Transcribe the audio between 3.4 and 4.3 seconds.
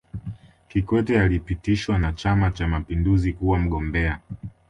mgombea